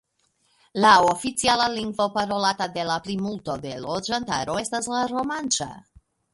La 0.85 0.93
oficiala 1.09 1.67
lingvo 1.73 2.07
parolata 2.15 2.69
de 2.79 2.87
la 2.93 2.97
plimulto 3.09 3.59
de 3.67 3.77
loĝantaro 3.87 4.59
estas 4.67 4.93
la 4.97 5.07
romanĉa. 5.15 5.73